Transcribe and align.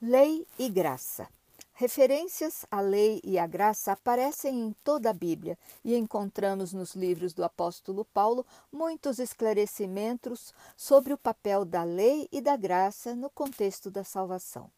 Lei 0.00 0.46
e 0.58 0.68
graça. 0.68 1.28
Referências 1.72 2.64
à 2.70 2.80
lei 2.80 3.20
e 3.22 3.38
à 3.38 3.46
graça 3.46 3.92
aparecem 3.92 4.60
em 4.60 4.72
toda 4.84 5.10
a 5.10 5.12
Bíblia 5.12 5.58
e 5.84 5.94
encontramos 5.94 6.72
nos 6.72 6.94
livros 6.94 7.34
do 7.34 7.44
apóstolo 7.44 8.04
Paulo 8.04 8.46
muitos 8.72 9.18
esclarecimentos 9.18 10.54
sobre 10.76 11.12
o 11.12 11.18
papel 11.18 11.64
da 11.64 11.82
lei 11.82 12.28
e 12.32 12.40
da 12.40 12.56
graça 12.56 13.14
no 13.14 13.28
contexto 13.28 13.90
da 13.90 14.04
salvação. 14.04 14.70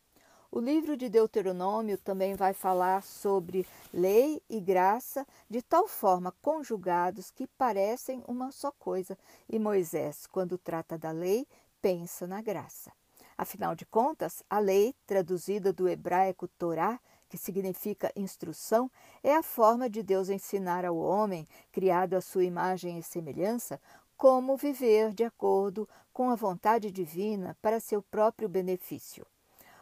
O 0.51 0.61
livro 0.61 0.97
de 0.97 1.11
Deuteronômio 1.11 1.99
também 1.99 2.35
vai 2.35 2.55
falar 2.55 3.03
sobre 3.03 3.67
lei 3.93 4.43
e 4.49 4.59
graça 4.59 5.27
de 5.49 5.61
tal 5.61 5.87
forma 5.87 6.35
conjugados 6.41 7.31
que 7.31 7.47
parecem 7.47 8.25
uma 8.27 8.51
só 8.51 8.73
coisa, 8.73 9.17
e 9.47 9.59
Moisés, 9.59 10.27
quando 10.27 10.57
trata 10.57 10.97
da 10.97 11.11
lei, 11.11 11.47
pensa 11.83 12.27
na 12.27 12.41
graça. 12.41 12.91
Afinal 13.37 13.75
de 13.75 13.85
contas, 13.85 14.43
a 14.49 14.59
lei, 14.59 14.95
traduzida 15.07 15.71
do 15.71 15.87
hebraico 15.87 16.49
Torá, 16.49 16.99
que 17.29 17.37
significa 17.37 18.11
instrução, 18.17 18.91
é 19.23 19.37
a 19.37 19.43
forma 19.43 19.89
de 19.89 20.03
Deus 20.03 20.31
ensinar 20.31 20.83
ao 20.83 20.97
homem, 20.97 21.47
criado 21.71 22.15
à 22.15 22.23
sua 22.23 22.45
imagem 22.45 22.99
e 22.99 23.03
semelhança, 23.03 23.79
como 24.17 24.57
viver 24.57 25.13
de 25.13 25.25
acordo 25.25 25.87
com 26.11 26.31
a 26.31 26.35
vontade 26.35 26.91
divina 26.91 27.55
para 27.61 27.79
seu 27.79 28.01
próprio 28.01 28.49
benefício. 28.49 29.27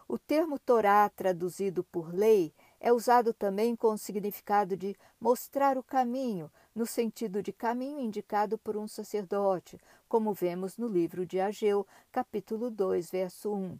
O 0.08 0.16
termo 0.18 0.56
Torá, 0.56 1.08
traduzido 1.08 1.82
por 1.82 2.14
lei, 2.14 2.54
é 2.78 2.92
usado 2.92 3.34
também 3.34 3.74
com 3.74 3.88
o 3.88 3.98
significado 3.98 4.76
de 4.76 4.96
mostrar 5.20 5.76
o 5.76 5.82
caminho, 5.82 6.48
no 6.72 6.86
sentido 6.86 7.42
de 7.42 7.52
caminho 7.52 7.98
indicado 7.98 8.56
por 8.56 8.76
um 8.76 8.86
sacerdote, 8.86 9.80
como 10.08 10.32
vemos 10.32 10.78
no 10.78 10.86
livro 10.86 11.26
de 11.26 11.40
Ageu, 11.40 11.84
capítulo 12.12 12.70
2, 12.70 13.10
verso 13.10 13.52
1. 13.52 13.78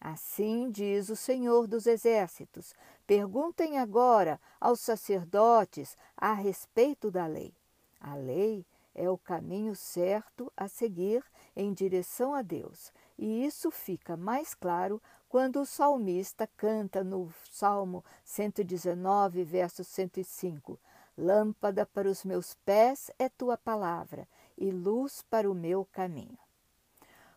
Assim 0.00 0.70
diz 0.70 1.08
o 1.08 1.14
Senhor 1.14 1.68
dos 1.68 1.86
Exércitos: 1.86 2.74
perguntem 3.06 3.78
agora 3.78 4.40
aos 4.60 4.80
sacerdotes 4.80 5.96
a 6.16 6.32
respeito 6.32 7.12
da 7.12 7.26
lei. 7.26 7.54
A 8.00 8.16
lei 8.16 8.66
é 8.92 9.08
o 9.08 9.18
caminho 9.18 9.76
certo 9.76 10.52
a 10.56 10.66
seguir 10.66 11.22
em 11.54 11.72
direção 11.72 12.34
a 12.34 12.42
Deus, 12.42 12.92
e 13.16 13.44
isso 13.44 13.70
fica 13.70 14.16
mais 14.16 14.54
claro 14.54 15.00
quando 15.30 15.60
o 15.60 15.64
salmista 15.64 16.48
canta 16.56 17.04
no 17.04 17.32
Salmo 17.48 18.04
119, 18.24 19.44
verso 19.44 19.84
105: 19.84 20.76
Lâmpada 21.16 21.86
para 21.86 22.08
os 22.08 22.24
meus 22.24 22.54
pés 22.66 23.12
é 23.16 23.28
tua 23.28 23.56
palavra 23.56 24.26
e 24.58 24.72
luz 24.72 25.24
para 25.30 25.48
o 25.48 25.54
meu 25.54 25.86
caminho. 25.92 26.36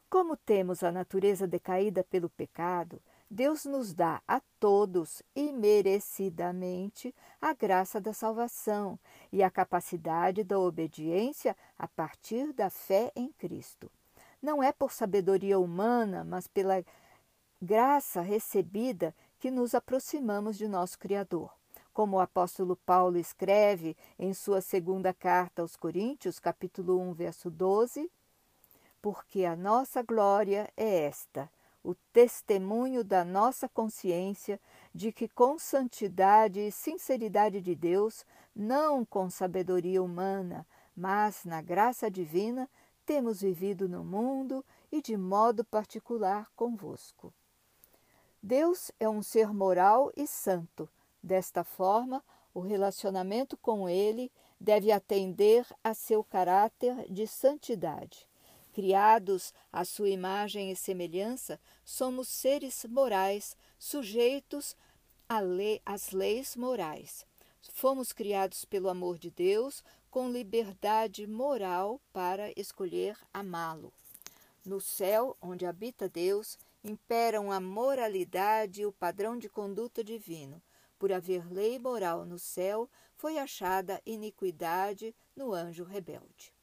Como 0.09 0.35
temos 0.35 0.81
a 0.81 0.91
natureza 0.91 1.47
decaída 1.47 2.03
pelo 2.03 2.31
pecado, 2.31 3.00
Deus 3.30 3.63
nos 3.63 3.94
dá 3.94 4.23
a 4.28 4.41
todos 4.59 5.22
imerecidamente 5.35 7.13
a 7.39 7.53
graça 7.53 8.02
da 8.02 8.11
salvação 8.11 8.97
e 9.31 9.44
a 9.44 9.52
capacidade 9.52 10.44
da 10.44 10.57
obediência 10.57 11.55
a 11.78 11.88
partir 11.88 12.53
da 12.53 12.72
fé 12.72 13.11
em 13.16 13.31
Cristo. 13.33 13.91
Não 14.41 14.63
é 14.63 14.72
por 14.72 14.91
sabedoria 14.91 15.59
humana, 15.59 16.23
mas 16.23 16.47
pela 16.47 16.83
graça 17.64 18.19
recebida 18.19 19.16
que 19.39 19.50
nos 19.50 19.73
aproximamos 19.73 20.58
de 20.58 20.67
nosso 20.67 21.00
Criador. 21.00 21.50
Como 21.94 22.17
o 22.17 22.19
apóstolo 22.19 22.75
Paulo 22.75 23.17
escreve 23.17 23.95
em 24.19 24.33
sua 24.33 24.59
segunda 24.59 25.14
carta 25.14 25.61
aos 25.61 25.78
Coríntios, 25.78 26.39
capítulo 26.39 27.00
1, 27.00 27.14
verso 27.14 27.50
12, 27.50 28.11
porque 29.02 29.45
a 29.45 29.56
nossa 29.56 30.03
glória 30.03 30.69
é 30.75 31.06
esta, 31.06 31.50
o 31.81 31.96
testemunho 32.12 33.01
da 33.01 33.24
nossa 33.24 33.69
consciência 33.69 34.59
de 34.94 35.13
que 35.13 35.30
com 35.30 35.57
santidade 35.57 36.59
e 36.59 36.69
sinceridade 36.69 37.62
de 37.62 37.75
Deus, 37.75 38.25
não 38.53 39.06
com 39.06 39.30
sabedoria 39.30 40.03
humana, 40.03 40.68
mas 40.94 41.45
na 41.45 41.62
graça 41.62 42.12
divina, 42.12 42.69
temos 43.06 43.40
vivido 43.40 43.88
no 43.88 44.03
mundo 44.03 44.66
e 44.91 45.01
de 45.01 45.16
modo 45.16 45.63
particular 45.63 46.51
convosco. 46.57 47.34
Deus 48.46 48.92
é 49.00 49.08
um 49.08 49.24
ser 49.24 49.54
moral 49.54 50.12
e 50.18 50.28
santo. 50.28 50.90
Desta 51.24 51.64
forma, 51.64 52.22
o 52.54 52.59
relacionamento 52.59 53.56
com 53.56 53.88
Ele 53.88 54.30
deve 54.59 54.92
atender 54.92 55.66
a 55.81 55.94
seu 55.94 56.26
caráter 56.26 57.09
de 57.09 57.26
santidade. 57.26 58.28
Criados 58.74 59.54
à 59.72 59.86
sua 59.86 60.09
imagem 60.09 60.70
e 60.70 60.76
semelhança, 60.76 61.58
somos 61.86 62.28
seres 62.28 62.84
morais, 62.90 63.56
sujeitos 63.80 64.75
às 65.86 66.12
leis 66.12 66.58
morais. 66.58 67.25
Fomos 67.72 68.12
criados 68.12 68.66
pelo 68.66 68.90
amor 68.90 69.18
de 69.18 69.31
Deus 69.31 69.81
com 70.12 70.30
liberdade 70.30 71.25
moral 71.25 71.98
para 72.12 72.52
escolher 72.60 73.18
amá-lo. 73.34 73.94
No 74.66 74.81
céu, 74.81 75.38
onde 75.42 75.66
habita 75.66 76.10
Deus, 76.10 76.58
imperam 76.83 77.51
a 77.51 77.59
moralidade 77.59 78.81
e 78.81 78.85
o 78.85 78.91
padrão 78.91 79.38
de 79.38 79.47
conduta 79.47 80.03
divino. 80.03 80.61
Por 80.99 81.11
haver 81.11 81.51
lei 81.51 81.79
moral 81.79 82.25
no 82.25 82.38
céu, 82.38 82.89
foi 83.16 83.38
achada 83.38 84.01
iniquidade 84.05 85.16
no 85.35 85.53
anjo 85.53 85.83
rebelde. 85.83 86.53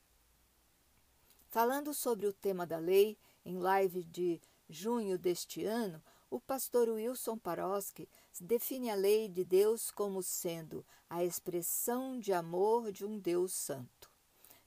Falando 1.49 1.93
sobre 1.93 2.27
o 2.27 2.33
tema 2.33 2.67
da 2.67 2.79
lei, 2.79 3.19
em 3.45 3.59
live 3.59 4.05
de 4.05 4.41
junho 4.69 5.19
deste 5.19 5.65
ano, 5.65 6.03
o 6.31 6.39
pastor 6.41 6.89
Wilson 6.89 7.37
Paroski 7.37 8.09
define 8.41 8.89
a 8.89 8.95
lei 8.95 9.29
de 9.29 9.45
Deus 9.45 9.91
como 9.91 10.23
sendo 10.23 10.87
a 11.09 11.25
expressão 11.25 12.21
de 12.21 12.33
amor 12.33 12.93
de 12.93 13.05
um 13.05 13.19
Deus 13.19 13.53
santo. 13.53 14.09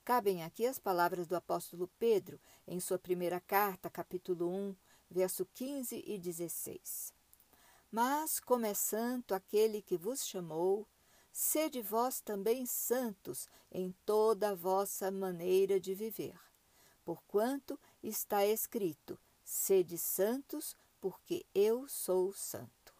Cabem 0.03 0.43
aqui 0.43 0.67
as 0.67 0.77
palavras 0.77 1.25
do 1.25 1.37
apóstolo 1.37 1.89
Pedro 1.97 2.37
em 2.67 2.81
sua 2.81 2.99
primeira 2.99 3.39
carta, 3.39 3.89
capítulo 3.89 4.49
1, 4.49 4.75
verso 5.13 5.45
15 5.53 6.03
e 6.05 6.17
16. 6.17 7.13
Mas, 7.91 8.39
como 8.39 8.65
é 8.65 8.73
santo 8.73 9.35
aquele 9.35 9.81
que 9.81 9.95
vos 9.95 10.25
chamou, 10.25 10.87
sede 11.31 11.81
vós 11.81 12.19
também 12.19 12.65
santos 12.65 13.47
em 13.71 13.93
toda 14.05 14.49
a 14.49 14.55
vossa 14.55 15.11
maneira 15.11 15.79
de 15.79 15.93
viver. 15.93 16.37
Porquanto 17.05 17.79
está 18.01 18.45
escrito: 18.45 19.19
sede 19.43 19.97
santos, 19.97 20.75
porque 20.99 21.45
eu 21.53 21.87
sou 21.87 22.33
santo. 22.33 22.93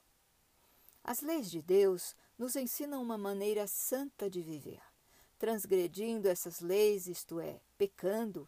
As 1.04 1.22
leis 1.22 1.50
de 1.50 1.62
Deus 1.62 2.16
nos 2.38 2.56
ensinam 2.56 3.02
uma 3.02 3.18
maneira 3.18 3.66
santa 3.68 4.30
de 4.30 4.42
viver. 4.42 4.82
Transgredindo 5.40 6.30
essas 6.30 6.60
leis, 6.60 7.08
isto 7.08 7.40
é, 7.40 7.60
pecando, 7.78 8.48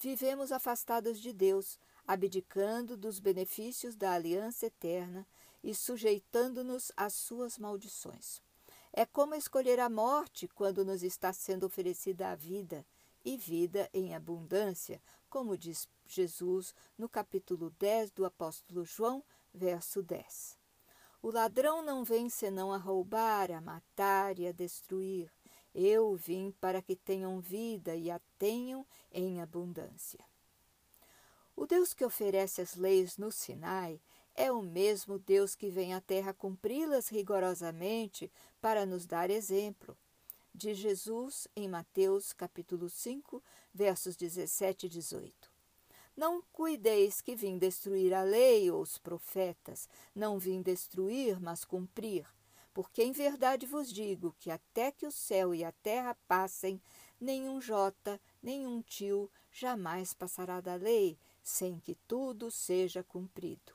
vivemos 0.00 0.50
afastados 0.50 1.20
de 1.20 1.32
Deus, 1.32 1.78
abdicando 2.06 2.96
dos 2.96 3.18
benefícios 3.18 3.94
da 3.94 4.12
aliança 4.12 4.66
eterna 4.66 5.26
e 5.62 5.74
sujeitando-nos 5.74 6.90
às 6.96 7.14
suas 7.14 7.58
maldições. 7.58 8.40
É 8.92 9.06
como 9.06 9.34
escolher 9.34 9.80
a 9.80 9.88
morte 9.88 10.48
quando 10.48 10.84
nos 10.84 11.02
está 11.02 11.32
sendo 11.32 11.64
oferecida 11.64 12.30
a 12.30 12.34
vida, 12.34 12.84
e 13.24 13.36
vida 13.36 13.88
em 13.92 14.14
abundância, 14.14 15.00
como 15.30 15.56
diz 15.56 15.88
Jesus 16.04 16.74
no 16.98 17.08
capítulo 17.08 17.70
10 17.78 18.10
do 18.10 18.24
apóstolo 18.24 18.84
João, 18.84 19.24
verso 19.54 20.02
10. 20.02 20.58
O 21.22 21.30
ladrão 21.30 21.82
não 21.82 22.04
vem 22.04 22.28
senão 22.28 22.72
a 22.72 22.76
roubar, 22.76 23.50
a 23.52 23.60
matar 23.60 24.38
e 24.38 24.46
a 24.46 24.52
destruir. 24.52 25.32
Eu 25.72 26.16
vim 26.16 26.50
para 26.60 26.82
que 26.82 26.96
tenham 26.96 27.40
vida 27.40 27.94
e 27.94 28.10
a 28.10 28.20
tenham 28.36 28.84
em 29.10 29.40
abundância. 29.40 30.31
O 31.54 31.66
Deus 31.66 31.92
que 31.92 32.04
oferece 32.04 32.60
as 32.60 32.74
leis 32.74 33.18
no 33.18 33.30
Sinai 33.30 34.00
é 34.34 34.50
o 34.50 34.62
mesmo 34.62 35.18
Deus 35.18 35.54
que 35.54 35.70
vem 35.70 35.92
à 35.92 36.00
terra 36.00 36.32
cumpri-las 36.32 37.08
rigorosamente 37.08 38.32
para 38.60 38.86
nos 38.86 39.06
dar 39.06 39.30
exemplo. 39.30 39.96
De 40.54 40.74
Jesus 40.74 41.46
em 41.54 41.68
Mateus 41.68 42.32
capítulo 42.32 42.88
5, 42.88 43.42
versos 43.72 44.16
17 44.16 44.86
e 44.86 44.88
18. 44.88 45.52
Não 46.16 46.42
cuideis 46.52 47.20
que 47.20 47.34
vim 47.34 47.58
destruir 47.58 48.12
a 48.12 48.22
lei 48.22 48.70
ou 48.70 48.82
os 48.82 48.98
profetas, 48.98 49.88
não 50.14 50.38
vim 50.38 50.60
destruir, 50.60 51.40
mas 51.40 51.64
cumprir. 51.64 52.26
Porque 52.74 53.02
em 53.02 53.12
verdade 53.12 53.66
vos 53.66 53.92
digo 53.92 54.34
que 54.38 54.50
até 54.50 54.90
que 54.90 55.06
o 55.06 55.12
céu 55.12 55.54
e 55.54 55.64
a 55.64 55.72
terra 55.72 56.14
passem, 56.26 56.80
nenhum 57.20 57.60
jota, 57.60 58.20
nenhum 58.42 58.82
tio 58.82 59.30
jamais 59.50 60.14
passará 60.14 60.60
da 60.60 60.74
lei, 60.74 61.18
sem 61.42 61.78
que 61.78 61.94
tudo 62.06 62.50
seja 62.50 63.02
cumprido. 63.02 63.72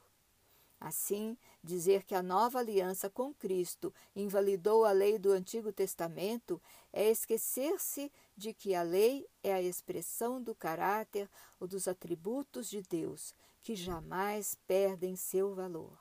Assim, 0.79 1.37
Dizer 1.67 2.03
que 2.05 2.15
a 2.15 2.23
nova 2.23 2.59
aliança 2.59 3.09
com 3.09 3.33
Cristo 3.33 3.93
invalidou 4.15 4.85
a 4.85 4.93
lei 4.93 5.19
do 5.19 5.33
Antigo 5.33 5.69
Testamento 5.73 6.61
é 6.93 7.11
esquecer-se 7.11 8.09
de 8.37 8.53
que 8.53 8.73
a 8.73 8.83
lei 8.83 9.27
é 9.43 9.53
a 9.53 9.61
expressão 9.61 10.41
do 10.41 10.55
caráter 10.55 11.29
ou 11.59 11.67
dos 11.67 11.85
atributos 11.85 12.69
de 12.69 12.81
Deus, 12.81 13.35
que 13.61 13.75
jamais 13.75 14.57
perdem 14.65 15.17
seu 15.17 15.53
valor. 15.53 15.91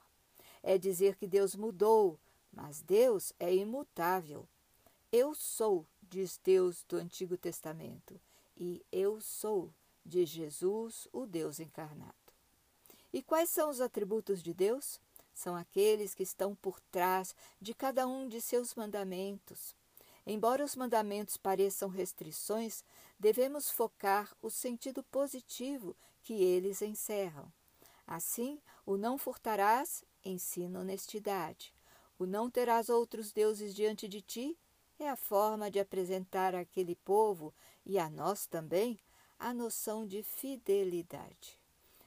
É 0.62 0.78
dizer 0.78 1.16
que 1.16 1.26
Deus 1.26 1.56
mudou, 1.56 2.16
mas 2.52 2.80
Deus 2.80 3.32
é 3.40 3.52
imutável. 3.52 4.46
Eu 5.10 5.34
sou, 5.34 5.84
diz 6.00 6.38
Deus 6.44 6.84
do 6.88 6.96
Antigo 6.96 7.36
Testamento, 7.36 8.20
e 8.56 8.86
eu 8.92 9.20
sou, 9.20 9.72
de 10.06 10.24
Jesus, 10.24 11.08
o 11.12 11.26
Deus 11.26 11.60
encarnado. 11.60 12.14
E 13.12 13.22
quais 13.22 13.50
são 13.50 13.68
os 13.68 13.80
atributos 13.80 14.42
de 14.42 14.54
Deus? 14.54 15.00
são 15.36 15.54
aqueles 15.54 16.14
que 16.14 16.22
estão 16.22 16.54
por 16.54 16.80
trás 16.80 17.36
de 17.60 17.74
cada 17.74 18.06
um 18.06 18.26
de 18.26 18.40
seus 18.40 18.74
mandamentos. 18.74 19.76
Embora 20.26 20.64
os 20.64 20.74
mandamentos 20.74 21.36
pareçam 21.36 21.90
restrições, 21.90 22.82
devemos 23.20 23.70
focar 23.70 24.34
o 24.40 24.48
sentido 24.48 25.02
positivo 25.04 25.94
que 26.22 26.42
eles 26.42 26.80
encerram. 26.80 27.52
Assim, 28.06 28.58
o 28.86 28.96
não 28.96 29.18
furtarás 29.18 30.02
ensina 30.24 30.80
honestidade. 30.80 31.72
O 32.18 32.24
não 32.24 32.50
terás 32.50 32.88
outros 32.88 33.30
deuses 33.30 33.74
diante 33.74 34.08
de 34.08 34.22
ti 34.22 34.58
é 34.98 35.06
a 35.06 35.16
forma 35.16 35.70
de 35.70 35.78
apresentar 35.78 36.54
àquele 36.54 36.96
povo 36.96 37.52
e 37.84 37.98
a 37.98 38.08
nós 38.08 38.46
também 38.46 38.98
a 39.38 39.52
noção 39.52 40.06
de 40.06 40.22
fidelidade. 40.22 41.58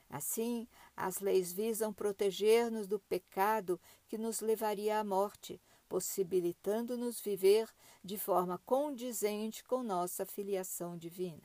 Assim, 0.09 0.67
as 0.97 1.19
leis 1.19 1.51
visam 1.51 1.93
proteger-nos 1.93 2.87
do 2.87 2.99
pecado 2.99 3.79
que 4.07 4.17
nos 4.17 4.41
levaria 4.41 4.99
à 4.99 5.03
morte, 5.03 5.61
possibilitando-nos 5.87 7.19
viver 7.21 7.69
de 8.03 8.17
forma 8.17 8.57
condizente 8.65 9.63
com 9.63 9.83
nossa 9.83 10.25
filiação 10.25 10.97
divina. 10.97 11.43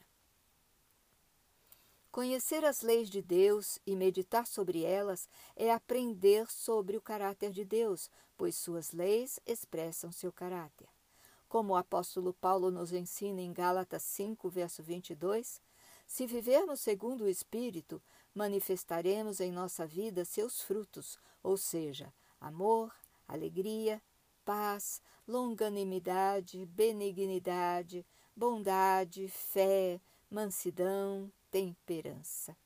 Conhecer 2.11 2.65
as 2.65 2.81
leis 2.81 3.11
de 3.11 3.21
Deus 3.21 3.79
e 3.85 3.97
meditar 3.97 4.47
sobre 4.47 4.85
elas 4.85 5.29
é 5.57 5.73
aprender 5.73 6.49
sobre 6.49 6.97
o 6.97 7.03
caráter 7.03 7.51
de 7.51 7.65
Deus, 7.65 8.09
pois 8.37 8.55
suas 8.55 8.93
leis 8.93 9.41
expressam 9.45 10.13
seu 10.13 10.33
caráter. 10.33 10.89
Como 11.49 11.73
o 11.73 11.77
apóstolo 11.77 12.33
Paulo 12.33 12.71
nos 12.71 12.93
ensina 12.93 13.41
em 13.41 13.53
Gálatas 13.53 14.05
5, 14.05 14.49
verso 14.49 14.83
22, 14.83 15.61
se 16.06 16.27
vivermos 16.27 16.81
segundo 16.81 17.25
o 17.25 17.29
Espírito, 17.29 18.03
manifestaremos 18.35 19.41
em 19.41 19.53
nossa 19.53 19.87
vida 19.87 20.25
seus 20.25 20.61
frutos, 20.61 21.19
ou 21.43 21.56
seja, 21.56 22.12
amor, 22.41 22.95
alegria, 23.27 24.03
paz, 24.45 25.01
longanimidade, 25.27 26.67
benignidade, 26.67 28.05
bondade, 28.37 29.29
fé, 29.29 30.01
mansidão, 30.31 31.33
temperança. 31.51 32.56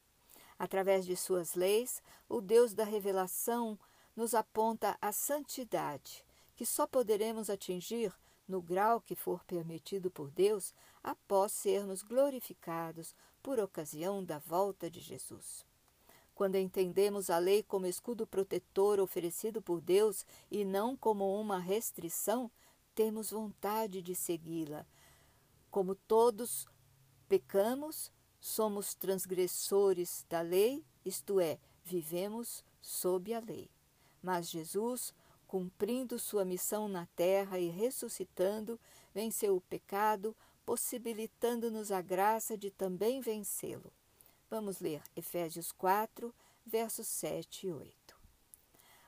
Através 0.58 1.06
de 1.06 1.16
suas 1.16 1.54
leis, 1.54 2.02
o 2.28 2.40
Deus 2.40 2.74
da 2.74 2.84
revelação 2.84 3.78
nos 4.16 4.34
aponta 4.34 4.98
a 5.00 5.12
santidade, 5.12 6.24
que 6.56 6.66
só 6.66 6.86
poderemos 6.86 7.48
atingir 7.48 8.12
no 8.48 8.60
grau 8.60 9.00
que 9.00 9.14
for 9.14 9.44
permitido 9.44 10.10
por 10.10 10.30
Deus 10.30 10.74
após 11.04 11.52
sermos 11.52 12.02
glorificados 12.02 13.14
por 13.42 13.58
ocasião 13.58 14.24
da 14.24 14.38
volta 14.38 14.90
de 14.90 15.00
Jesus. 15.00 15.66
Quando 16.34 16.56
entendemos 16.56 17.30
a 17.30 17.38
lei 17.38 17.62
como 17.62 17.86
escudo 17.86 18.26
protetor 18.26 19.00
oferecido 19.00 19.60
por 19.60 19.80
Deus 19.80 20.24
e 20.50 20.64
não 20.64 20.96
como 20.96 21.38
uma 21.40 21.58
restrição, 21.58 22.50
temos 22.94 23.30
vontade 23.30 24.00
de 24.00 24.14
segui-la. 24.14 24.86
Como 25.70 25.94
todos 25.94 26.66
pecamos, 27.28 28.12
somos 28.40 28.94
transgressores 28.94 30.24
da 30.28 30.40
lei, 30.40 30.84
isto 31.04 31.40
é, 31.40 31.58
vivemos 31.84 32.64
sob 32.80 33.34
a 33.34 33.40
lei. 33.40 33.68
Mas 34.22 34.48
Jesus, 34.48 35.12
cumprindo 35.46 36.18
sua 36.18 36.44
missão 36.44 36.88
na 36.88 37.06
terra 37.16 37.58
e 37.58 37.68
ressuscitando, 37.68 38.78
venceu 39.14 39.56
o 39.56 39.60
pecado, 39.60 40.36
possibilitando-nos 40.68 41.90
a 41.90 42.02
graça 42.02 42.54
de 42.54 42.70
também 42.70 43.22
vencê-lo. 43.22 43.90
Vamos 44.50 44.80
ler 44.80 45.02
Efésios 45.16 45.72
4, 45.72 46.34
versos 46.66 47.06
7 47.06 47.68
e 47.68 47.72
8. 47.72 48.14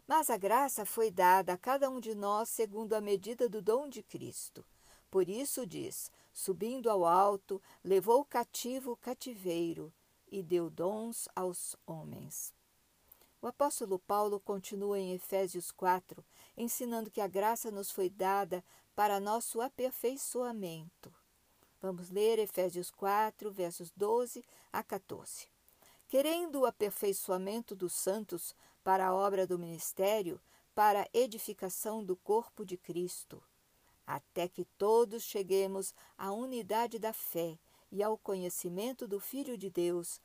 Mas 0.09 0.31
a 0.31 0.39
graça 0.39 0.87
foi 0.87 1.11
dada 1.11 1.53
a 1.53 1.59
cada 1.59 1.91
um 1.91 2.01
de 2.01 2.15
nós 2.15 2.49
segundo 2.49 2.95
a 2.95 3.01
medida 3.03 3.47
do 3.47 3.61
dom 3.61 3.91
de 3.91 4.03
Cristo. 4.03 4.65
Por 5.11 5.29
isso 5.29 5.67
diz: 5.67 6.11
subindo 6.33 6.89
ao 6.89 7.05
alto, 7.05 7.61
levou 7.85 8.25
cativo 8.25 8.93
o 8.93 8.97
cativeiro 8.97 9.93
e 10.33 10.43
deu 10.43 10.71
dons 10.71 11.29
aos 11.37 11.77
homens. 11.87 12.55
O 13.43 13.47
apóstolo 13.47 13.99
Paulo 13.99 14.41
continua 14.41 14.99
em 14.99 15.13
Efésios 15.13 15.71
4, 15.71 16.25
ensinando 16.57 17.11
que 17.11 17.21
a 17.21 17.29
graça 17.29 17.71
nos 17.71 17.91
foi 17.91 18.09
dada 18.09 18.65
para 18.97 19.21
nosso 19.21 19.61
aperfeiçoamento. 19.61 21.20
Vamos 21.83 22.11
ler 22.11 22.39
Efésios 22.39 22.91
4, 22.91 23.51
versos 23.51 23.91
12 23.93 24.45
a 24.71 24.83
14. 24.83 25.49
Querendo 26.09 26.61
o 26.61 26.67
aperfeiçoamento 26.67 27.75
dos 27.75 27.95
santos 27.95 28.55
para 28.85 29.07
a 29.07 29.15
obra 29.15 29.47
do 29.47 29.59
ministério, 29.59 30.39
para 30.75 31.03
a 31.03 31.09
edificação 31.15 32.05
do 32.05 32.15
corpo 32.17 32.67
de 32.67 32.77
Cristo, 32.77 33.43
até 34.07 34.47
que 34.47 34.67
todos 34.77 35.23
cheguemos 35.23 35.95
à 36.19 36.31
unidade 36.31 36.99
da 36.99 37.15
fé 37.15 37.59
e 37.91 38.03
ao 38.03 38.19
conhecimento 38.19 39.09
do 39.09 39.19
Filho 39.19 39.57
de 39.57 39.71
Deus, 39.71 40.21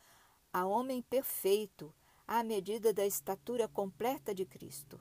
a 0.51 0.65
homem 0.65 1.01
perfeito, 1.01 1.93
à 2.27 2.43
medida 2.43 2.91
da 2.91 3.05
estatura 3.05 3.65
completa 3.65 4.35
de 4.35 4.45
Cristo 4.45 4.99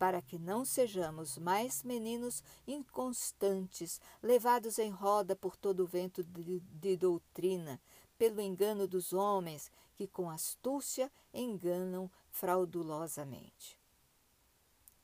para 0.00 0.22
que 0.22 0.38
não 0.38 0.64
sejamos 0.64 1.36
mais 1.36 1.82
meninos 1.82 2.42
inconstantes, 2.66 4.00
levados 4.22 4.78
em 4.78 4.88
roda 4.88 5.36
por 5.36 5.54
todo 5.54 5.80
o 5.80 5.86
vento 5.86 6.24
de, 6.24 6.58
de 6.58 6.96
doutrina, 6.96 7.78
pelo 8.16 8.40
engano 8.40 8.88
dos 8.88 9.12
homens 9.12 9.70
que 9.94 10.08
com 10.08 10.30
astúcia 10.30 11.12
enganam 11.34 12.10
fraudulosamente. 12.30 13.78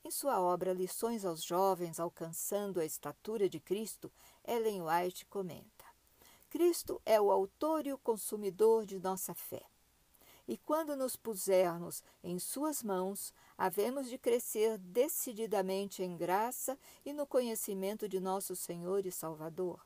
Em 0.03 0.11
sua 0.11 0.41
obra 0.41 0.73
Lições 0.73 1.27
aos 1.27 1.45
Jovens 1.45 2.01
Alcançando 2.01 2.81
a 2.81 2.85
Estatura 2.87 3.51
de 3.51 3.61
Cristo, 3.61 4.11
Ellen 4.47 4.81
White 4.81 5.27
comenta: 5.27 5.85
Cristo 6.49 7.03
é 7.05 7.21
o 7.21 7.31
autor 7.31 7.87
e 7.87 7.93
o 7.93 7.99
consumidor 7.99 8.87
de 8.87 8.99
nossa 8.99 9.35
fé. 9.35 9.67
E 10.49 10.57
quando 10.57 10.95
nos 10.95 11.17
pusermos 11.17 12.03
em 12.23 12.39
Suas 12.39 12.83
mãos, 12.83 13.35
havemos 13.59 14.09
de 14.09 14.17
crescer 14.17 14.79
decididamente 14.79 16.03
em 16.03 16.17
graça 16.17 16.79
e 17.05 17.13
no 17.13 17.27
conhecimento 17.27 18.09
de 18.09 18.21
nosso 18.21 18.55
Senhor 18.55 19.05
e 19.07 19.11
Salvador. 19.11 19.85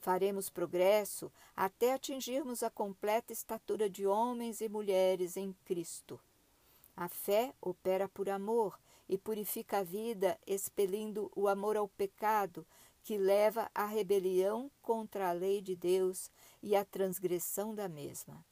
Faremos 0.00 0.48
progresso 0.48 1.32
até 1.56 1.92
atingirmos 1.92 2.62
a 2.62 2.70
completa 2.70 3.32
estatura 3.32 3.88
de 3.88 4.06
homens 4.06 4.60
e 4.60 4.68
mulheres 4.68 5.36
em 5.36 5.52
Cristo. 5.64 6.20
A 6.96 7.08
fé 7.08 7.52
opera 7.60 8.08
por 8.08 8.28
amor 8.28 8.78
e 9.08 9.18
purifica 9.18 9.78
a 9.78 9.82
vida, 9.82 10.38
expelindo 10.46 11.30
o 11.34 11.46
amor 11.46 11.76
ao 11.76 11.88
pecado, 11.88 12.66
que 13.02 13.16
leva 13.16 13.70
à 13.74 13.84
rebelião 13.84 14.70
contra 14.82 15.28
a 15.28 15.32
lei 15.32 15.60
de 15.60 15.76
Deus 15.76 16.30
e 16.62 16.74
à 16.74 16.84
transgressão 16.84 17.74
da 17.74 17.88
mesma. 17.88 18.44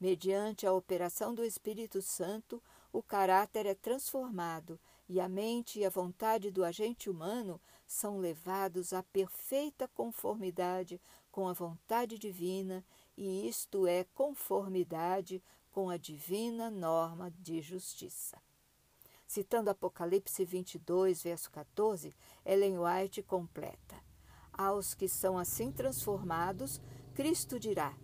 Mediante 0.00 0.66
a 0.66 0.72
operação 0.72 1.34
do 1.34 1.44
Espírito 1.44 2.00
Santo, 2.00 2.62
o 2.90 3.02
caráter 3.02 3.66
é 3.66 3.74
transformado 3.74 4.80
e 5.06 5.20
a 5.20 5.28
mente 5.28 5.78
e 5.78 5.84
a 5.84 5.90
vontade 5.90 6.50
do 6.50 6.64
agente 6.64 7.10
humano 7.10 7.60
são 7.86 8.18
levados 8.18 8.94
à 8.94 9.02
perfeita 9.02 9.86
conformidade 9.88 10.98
com 11.30 11.46
a 11.46 11.52
vontade 11.52 12.18
divina, 12.18 12.82
e 13.14 13.46
isto 13.46 13.86
é 13.86 14.04
conformidade 14.14 15.42
com 15.70 15.90
a 15.90 15.98
divina 15.98 16.70
norma 16.70 17.30
de 17.38 17.60
justiça. 17.60 18.40
Citando 19.26 19.68
Apocalipse 19.68 20.44
22, 20.44 21.22
verso 21.22 21.50
14, 21.50 22.16
Ellen 22.46 22.78
White 22.78 23.22
completa: 23.22 23.96
Aos 24.50 24.94
que 24.94 25.08
são 25.08 25.36
assim 25.36 25.70
transformados, 25.70 26.80
Cristo 27.14 27.58
dirá: 27.60 27.94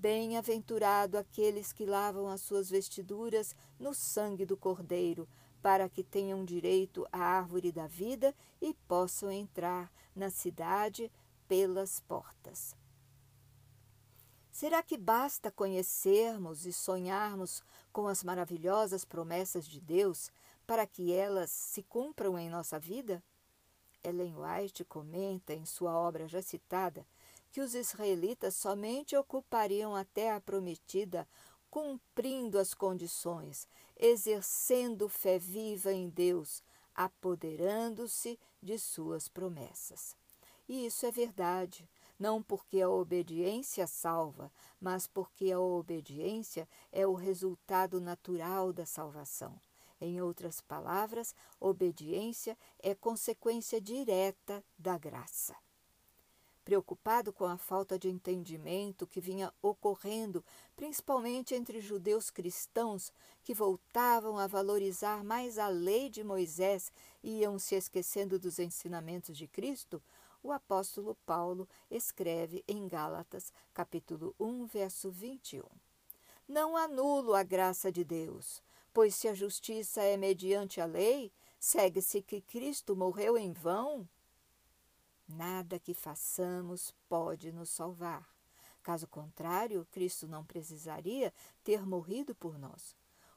Bem-aventurado 0.00 1.18
aqueles 1.18 1.74
que 1.74 1.84
lavam 1.84 2.26
as 2.26 2.40
suas 2.40 2.70
vestiduras 2.70 3.54
no 3.78 3.92
sangue 3.92 4.46
do 4.46 4.56
Cordeiro, 4.56 5.28
para 5.60 5.90
que 5.90 6.02
tenham 6.02 6.42
direito 6.42 7.06
à 7.12 7.18
árvore 7.18 7.70
da 7.70 7.86
vida 7.86 8.34
e 8.62 8.72
possam 8.88 9.30
entrar 9.30 9.92
na 10.16 10.30
cidade 10.30 11.12
pelas 11.46 12.00
portas. 12.00 12.74
Será 14.50 14.82
que 14.82 14.96
basta 14.96 15.50
conhecermos 15.50 16.64
e 16.64 16.72
sonharmos 16.72 17.62
com 17.92 18.08
as 18.08 18.24
maravilhosas 18.24 19.04
promessas 19.04 19.66
de 19.66 19.82
Deus 19.82 20.32
para 20.66 20.86
que 20.86 21.12
elas 21.12 21.50
se 21.50 21.82
cumpram 21.82 22.38
em 22.38 22.48
nossa 22.48 22.78
vida? 22.78 23.22
Ellen 24.02 24.34
White 24.34 24.82
comenta 24.86 25.52
em 25.52 25.66
sua 25.66 25.92
obra 25.92 26.26
já 26.26 26.40
citada 26.40 27.06
que 27.50 27.60
os 27.60 27.74
israelitas 27.74 28.54
somente 28.54 29.16
ocupariam 29.16 29.94
a 29.94 30.04
terra 30.04 30.40
prometida 30.40 31.26
cumprindo 31.70 32.58
as 32.58 32.74
condições, 32.74 33.68
exercendo 33.96 35.08
fé 35.08 35.38
viva 35.38 35.92
em 35.92 36.08
Deus, 36.08 36.62
apoderando-se 36.94 38.38
de 38.60 38.78
suas 38.78 39.28
promessas. 39.28 40.16
E 40.68 40.86
isso 40.86 41.06
é 41.06 41.10
verdade, 41.10 41.88
não 42.18 42.42
porque 42.42 42.80
a 42.80 42.88
obediência 42.88 43.86
salva, 43.86 44.52
mas 44.80 45.06
porque 45.06 45.50
a 45.52 45.60
obediência 45.60 46.68
é 46.92 47.06
o 47.06 47.14
resultado 47.14 48.00
natural 48.00 48.72
da 48.72 48.84
salvação. 48.84 49.58
Em 50.00 50.20
outras 50.20 50.60
palavras, 50.60 51.34
obediência 51.60 52.56
é 52.78 52.94
consequência 52.94 53.80
direta 53.80 54.64
da 54.78 54.96
graça. 54.96 55.54
Preocupado 56.64 57.32
com 57.32 57.44
a 57.44 57.56
falta 57.56 57.98
de 57.98 58.08
entendimento 58.08 59.06
que 59.06 59.20
vinha 59.20 59.52
ocorrendo, 59.62 60.44
principalmente 60.76 61.54
entre 61.54 61.80
judeus 61.80 62.30
cristãos 62.30 63.12
que 63.42 63.54
voltavam 63.54 64.38
a 64.38 64.46
valorizar 64.46 65.24
mais 65.24 65.58
a 65.58 65.68
lei 65.68 66.08
de 66.08 66.22
Moisés 66.22 66.92
e 67.22 67.40
iam 67.40 67.58
se 67.58 67.74
esquecendo 67.74 68.38
dos 68.38 68.58
ensinamentos 68.58 69.36
de 69.36 69.46
Cristo, 69.46 70.02
o 70.42 70.52
apóstolo 70.52 71.16
Paulo 71.26 71.68
escreve 71.90 72.64
em 72.66 72.86
Gálatas, 72.88 73.52
capítulo 73.74 74.34
1, 74.38 74.66
verso 74.66 75.10
21. 75.10 75.62
Não 76.48 76.76
anulo 76.76 77.34
a 77.34 77.42
graça 77.42 77.92
de 77.92 78.04
Deus, 78.04 78.62
Pois 78.92 79.14
se 79.14 79.28
a 79.28 79.34
justiça 79.34 80.02
é 80.02 80.16
mediante 80.16 80.80
a 80.80 80.84
lei, 80.84 81.32
segue-se 81.60 82.22
que 82.22 82.40
Cristo 82.40 82.96
morreu 82.96 83.38
em 83.38 83.52
vão? 83.52 84.08
Nada 85.36 85.78
que 85.78 85.94
façamos 85.94 86.94
pode 87.08 87.52
nos 87.52 87.70
salvar. 87.70 88.28
Caso 88.82 89.06
contrário, 89.06 89.86
Cristo 89.90 90.26
não 90.26 90.44
precisaria 90.44 91.32
ter 91.62 91.86
morrido 91.86 92.34
por 92.34 92.58
nós. 92.58 92.96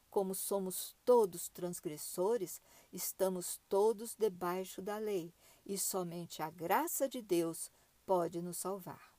Como 0.10 0.34
somos 0.34 0.96
todos 1.06 1.50
transgressores, 1.50 2.62
estamos 2.92 3.60
todos 3.70 4.16
debaixo 4.16 4.82
da 4.82 4.98
lei, 4.98 5.34
e 5.66 5.78
somente 5.78 6.42
a 6.42 6.50
graça 6.50 7.08
de 7.08 7.22
Deus 7.22 7.72
pode 8.06 8.42
nos 8.42 8.58
salvar. 8.58 9.14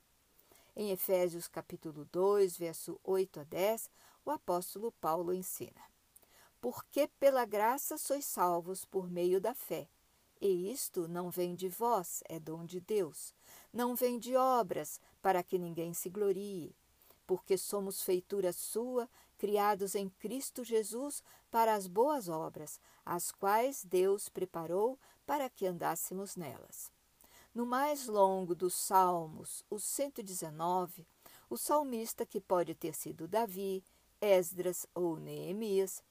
Em 0.75 0.91
Efésios 0.91 1.47
capítulo 1.47 2.05
2, 2.11 2.57
verso 2.57 2.99
8 3.05 3.41
a 3.41 3.45
10, 3.45 3.91
o 4.25 4.31
apóstolo 4.31 4.91
Paulo 4.93 5.33
ensina: 5.33 5.83
porque 6.61 7.07
pela 7.21 7.45
graça 7.45 7.99
sois 7.99 8.25
salvos 8.25 8.85
por 8.85 9.09
meio 9.11 9.41
da 9.41 9.55
fé. 9.55 9.87
E 10.47 10.71
isto 10.71 11.09
não 11.09 11.31
vem 11.31 11.55
de 11.55 11.71
vós, 11.71 12.23
é 12.29 12.39
dom 12.39 12.67
de 12.67 12.79
Deus. 12.79 13.33
Não 13.73 13.95
vem 13.97 14.19
de 14.19 14.37
obras, 14.37 15.01
para 15.23 15.43
que 15.43 15.59
ninguém 15.59 15.95
se 15.95 16.11
glorie. 16.11 16.77
Porque 17.27 17.57
somos 17.57 18.03
feitura 18.03 18.53
sua, 18.53 19.09
criados 19.39 19.95
em 19.95 20.11
Cristo 20.11 20.63
Jesus 20.63 21.23
para 21.51 21.75
as 21.75 21.87
boas 21.87 22.29
obras, 22.29 22.79
as 23.07 23.33
quais 23.33 23.87
Deus 23.87 24.29
preparou 24.29 24.99
para 25.25 25.49
que 25.49 25.67
andássemos 25.67 26.37
nelas. 26.37 26.93
No 27.55 27.65
mais 27.65 28.07
longo 28.07 28.55
dos 28.55 28.75
Salmos, 28.75 29.65
o 29.71 29.79
119, 29.79 31.07
o 31.49 31.57
salmista, 31.57 32.27
que 32.27 32.39
pode 32.39 32.75
ter 32.75 32.95
sido 32.95 33.27
Davi, 33.27 33.83
Esdras 34.21 34.87
ou 34.95 35.17
Neemias, 35.17 36.03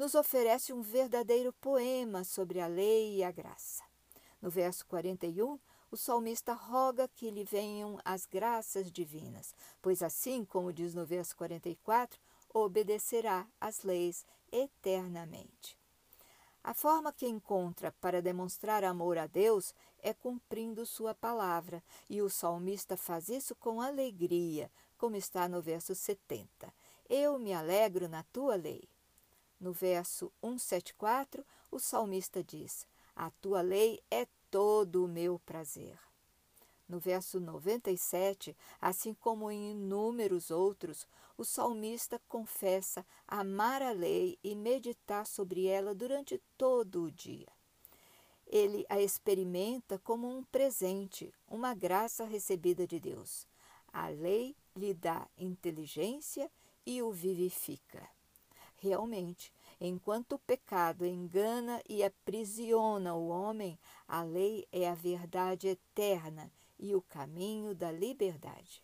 nos 0.00 0.14
oferece 0.14 0.72
um 0.72 0.80
verdadeiro 0.80 1.52
poema 1.52 2.24
sobre 2.24 2.58
a 2.58 2.66
lei 2.66 3.16
e 3.16 3.22
a 3.22 3.30
graça. 3.30 3.84
No 4.40 4.48
verso 4.48 4.86
41, 4.86 5.60
o 5.90 5.96
salmista 5.96 6.54
roga 6.54 7.06
que 7.06 7.30
lhe 7.30 7.44
venham 7.44 7.98
as 8.02 8.24
graças 8.24 8.90
divinas, 8.90 9.54
pois 9.82 10.02
assim, 10.02 10.42
como 10.42 10.72
diz 10.72 10.94
no 10.94 11.04
verso 11.04 11.36
44, 11.36 12.18
obedecerá 12.48 13.46
às 13.60 13.82
leis 13.82 14.24
eternamente. 14.50 15.76
A 16.64 16.72
forma 16.72 17.12
que 17.12 17.28
encontra 17.28 17.92
para 18.00 18.22
demonstrar 18.22 18.82
amor 18.82 19.18
a 19.18 19.26
Deus 19.26 19.74
é 19.98 20.14
cumprindo 20.14 20.86
sua 20.86 21.14
palavra, 21.14 21.84
e 22.08 22.22
o 22.22 22.30
salmista 22.30 22.96
faz 22.96 23.28
isso 23.28 23.54
com 23.54 23.82
alegria, 23.82 24.72
como 24.96 25.14
está 25.14 25.46
no 25.46 25.60
verso 25.60 25.94
70. 25.94 26.72
Eu 27.06 27.38
me 27.38 27.52
alegro 27.52 28.08
na 28.08 28.22
tua 28.22 28.56
lei. 28.56 28.88
No 29.60 29.72
verso 29.72 30.32
174, 30.40 31.44
o 31.70 31.78
salmista 31.78 32.42
diz: 32.42 32.86
A 33.14 33.30
tua 33.30 33.60
lei 33.60 34.00
é 34.10 34.26
todo 34.50 35.04
o 35.04 35.08
meu 35.08 35.38
prazer. 35.38 35.98
No 36.88 36.98
verso 36.98 37.38
97, 37.38 38.56
assim 38.80 39.12
como 39.12 39.50
em 39.50 39.72
inúmeros 39.72 40.50
outros, 40.50 41.06
o 41.36 41.44
salmista 41.44 42.20
confessa 42.26 43.06
amar 43.28 43.80
a 43.82 43.92
lei 43.92 44.38
e 44.42 44.56
meditar 44.56 45.26
sobre 45.26 45.66
ela 45.66 45.94
durante 45.94 46.40
todo 46.58 47.04
o 47.04 47.10
dia. 47.10 47.46
Ele 48.46 48.84
a 48.88 49.00
experimenta 49.00 49.98
como 49.98 50.26
um 50.26 50.42
presente, 50.42 51.32
uma 51.46 51.74
graça 51.74 52.24
recebida 52.24 52.86
de 52.86 52.98
Deus. 52.98 53.46
A 53.92 54.08
lei 54.08 54.56
lhe 54.74 54.92
dá 54.92 55.28
inteligência 55.38 56.50
e 56.84 57.00
o 57.02 57.12
vivifica. 57.12 58.08
Realmente, 58.80 59.52
enquanto 59.78 60.32
o 60.32 60.38
pecado 60.38 61.04
engana 61.04 61.82
e 61.86 62.02
aprisiona 62.02 63.14
o 63.14 63.28
homem, 63.28 63.78
a 64.08 64.22
lei 64.22 64.66
é 64.72 64.88
a 64.88 64.94
verdade 64.94 65.68
eterna 65.68 66.50
e 66.78 66.94
o 66.94 67.02
caminho 67.02 67.74
da 67.74 67.92
liberdade. 67.92 68.82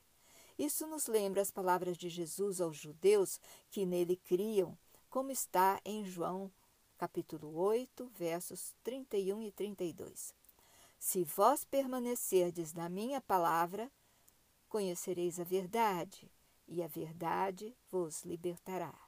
Isso 0.59 0.87
nos 0.87 1.07
lembra 1.07 1.41
as 1.41 1.51
palavras 1.51 1.97
de 1.97 2.11
Jesus 2.11 2.61
aos 2.61 2.77
judeus 2.77 3.41
que 3.71 3.87
nele 3.87 4.17
criam, 4.17 4.77
como 5.09 5.31
está 5.31 5.81
em 5.83 6.05
João 6.05 6.53
capítulo 6.99 7.57
8, 7.57 8.07
versos 8.19 8.75
31 8.83 9.43
e 9.43 9.53
32. 9.53 10.35
Se 10.99 11.25
vós 11.25 11.65
permanecerdes 11.65 12.75
na 12.75 12.91
minha 12.91 13.21
palavra, 13.21 13.91
conhecereis 14.69 15.41
a 15.41 15.45
verdade, 15.45 16.31
e 16.69 16.83
a 16.83 16.87
verdade 16.87 17.75
vos 17.91 18.25
libertará. 18.25 19.06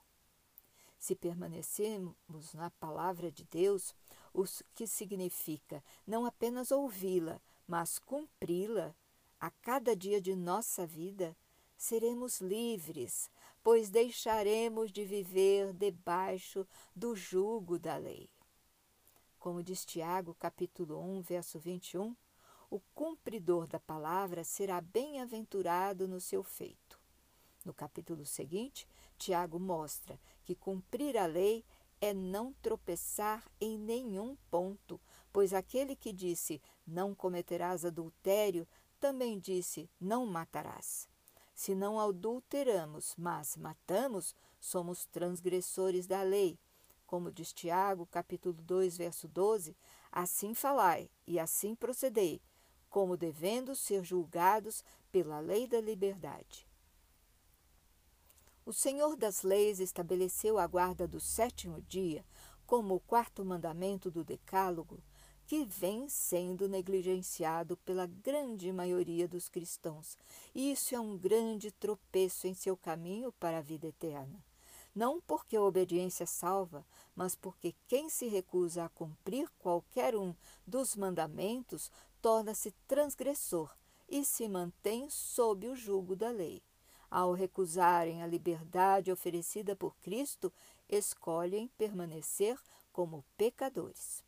Se 0.98 1.14
permanecermos 1.14 2.52
na 2.54 2.70
palavra 2.70 3.30
de 3.30 3.44
Deus, 3.44 3.94
o 4.34 4.44
que 4.74 4.86
significa 4.86 5.82
não 6.06 6.26
apenas 6.26 6.70
ouvi-la, 6.70 7.40
mas 7.66 7.98
cumpri-la 7.98 8.94
a 9.40 9.50
cada 9.50 9.94
dia 9.94 10.20
de 10.20 10.34
nossa 10.34 10.86
vida, 10.86 11.36
seremos 11.76 12.40
livres, 12.40 13.30
pois 13.62 13.88
deixaremos 13.88 14.90
de 14.90 15.04
viver 15.04 15.72
debaixo 15.72 16.66
do 16.94 17.14
jugo 17.14 17.78
da 17.78 17.96
lei. 17.96 18.28
Como 19.38 19.62
diz 19.62 19.84
Tiago, 19.84 20.34
capítulo 20.34 21.00
1, 21.00 21.22
verso 21.22 21.60
21, 21.60 22.16
o 22.68 22.80
cumpridor 22.94 23.66
da 23.66 23.78
palavra 23.78 24.42
será 24.42 24.80
bem-aventurado 24.80 26.08
no 26.08 26.20
seu 26.20 26.42
feito. 26.42 26.98
No 27.64 27.72
capítulo 27.72 28.26
seguinte, 28.26 28.86
Tiago 29.16 29.58
mostra 29.60 30.18
que 30.48 30.54
cumprir 30.54 31.18
a 31.18 31.26
lei 31.26 31.62
é 32.00 32.14
não 32.14 32.54
tropeçar 32.62 33.44
em 33.60 33.76
nenhum 33.76 34.34
ponto, 34.50 34.98
pois 35.30 35.52
aquele 35.52 35.94
que 35.94 36.10
disse 36.10 36.62
não 36.86 37.14
cometerás 37.14 37.84
adultério 37.84 38.66
também 38.98 39.38
disse 39.38 39.90
não 40.00 40.24
matarás. 40.24 41.06
Se 41.54 41.74
não 41.74 42.00
adulteramos, 42.00 43.14
mas 43.18 43.58
matamos, 43.58 44.34
somos 44.58 45.04
transgressores 45.04 46.06
da 46.06 46.22
lei. 46.22 46.58
Como 47.06 47.30
diz 47.30 47.52
Tiago, 47.52 48.06
capítulo 48.06 48.54
2, 48.62 48.96
verso 48.96 49.28
12, 49.28 49.76
assim 50.10 50.54
falai 50.54 51.10
e 51.26 51.38
assim 51.38 51.74
procedei, 51.74 52.40
como 52.88 53.18
devendo 53.18 53.76
ser 53.76 54.02
julgados 54.02 54.82
pela 55.12 55.40
lei 55.40 55.66
da 55.66 55.78
liberdade. 55.78 56.67
O 58.68 58.72
Senhor 58.74 59.16
das 59.16 59.44
Leis 59.44 59.80
estabeleceu 59.80 60.58
a 60.58 60.66
guarda 60.66 61.08
do 61.08 61.18
sétimo 61.18 61.80
dia 61.88 62.22
como 62.66 62.96
o 62.96 63.00
quarto 63.00 63.42
mandamento 63.42 64.10
do 64.10 64.22
Decálogo, 64.22 65.02
que 65.46 65.64
vem 65.64 66.06
sendo 66.06 66.68
negligenciado 66.68 67.78
pela 67.78 68.04
grande 68.04 68.70
maioria 68.70 69.26
dos 69.26 69.48
cristãos. 69.48 70.18
E 70.54 70.70
isso 70.70 70.94
é 70.94 71.00
um 71.00 71.16
grande 71.16 71.70
tropeço 71.70 72.46
em 72.46 72.52
seu 72.52 72.76
caminho 72.76 73.32
para 73.32 73.56
a 73.56 73.62
vida 73.62 73.86
eterna. 73.86 74.44
Não 74.94 75.18
porque 75.18 75.56
a 75.56 75.62
obediência 75.62 76.26
salva, 76.26 76.84
mas 77.16 77.34
porque 77.34 77.74
quem 77.86 78.10
se 78.10 78.26
recusa 78.28 78.84
a 78.84 78.90
cumprir 78.90 79.48
qualquer 79.58 80.14
um 80.14 80.34
dos 80.66 80.94
mandamentos 80.94 81.90
torna-se 82.20 82.74
transgressor 82.86 83.74
e 84.06 84.26
se 84.26 84.46
mantém 84.46 85.08
sob 85.08 85.66
o 85.68 85.74
jugo 85.74 86.14
da 86.14 86.28
lei. 86.28 86.62
Ao 87.10 87.32
recusarem 87.32 88.22
a 88.22 88.26
liberdade 88.26 89.10
oferecida 89.10 89.74
por 89.74 89.96
Cristo, 89.96 90.52
escolhem 90.88 91.68
permanecer 91.78 92.58
como 92.92 93.24
pecadores. 93.36 94.22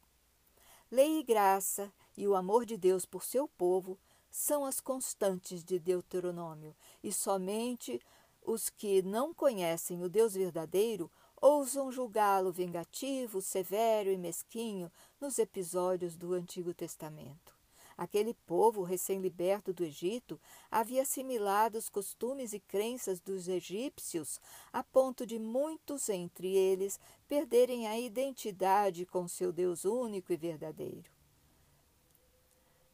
Lei 0.90 1.20
e 1.20 1.22
graça 1.22 1.92
e 2.16 2.26
o 2.26 2.34
amor 2.34 2.64
de 2.64 2.76
Deus 2.76 3.04
por 3.04 3.22
seu 3.22 3.46
povo 3.46 3.98
são 4.30 4.64
as 4.64 4.80
constantes 4.80 5.62
de 5.62 5.78
Deuteronômio, 5.78 6.74
e 7.02 7.12
somente 7.12 8.00
os 8.42 8.70
que 8.70 9.02
não 9.02 9.34
conhecem 9.34 10.02
o 10.02 10.08
Deus 10.08 10.34
verdadeiro 10.34 11.10
ousam 11.40 11.90
julgá-lo 11.90 12.52
vingativo, 12.52 13.40
severo 13.40 14.10
e 14.10 14.16
mesquinho 14.16 14.90
nos 15.20 15.38
episódios 15.38 16.16
do 16.16 16.32
Antigo 16.32 16.72
Testamento. 16.74 17.59
Aquele 18.00 18.32
povo 18.32 18.82
recém-liberto 18.82 19.74
do 19.74 19.84
Egito 19.84 20.40
havia 20.70 21.02
assimilado 21.02 21.76
os 21.76 21.90
costumes 21.90 22.54
e 22.54 22.58
crenças 22.58 23.20
dos 23.20 23.46
egípcios, 23.46 24.40
a 24.72 24.82
ponto 24.82 25.26
de 25.26 25.38
muitos 25.38 26.08
entre 26.08 26.56
eles 26.56 26.98
perderem 27.28 27.86
a 27.86 28.00
identidade 28.00 29.04
com 29.04 29.28
seu 29.28 29.52
Deus 29.52 29.84
único 29.84 30.32
e 30.32 30.36
verdadeiro. 30.38 31.10